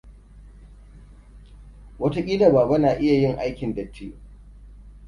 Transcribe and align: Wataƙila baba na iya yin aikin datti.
Wataƙila 1.99 2.49
baba 2.53 2.77
na 2.77 2.91
iya 2.95 3.13
yin 3.13 3.37
aikin 3.37 3.75
datti. 3.75 4.13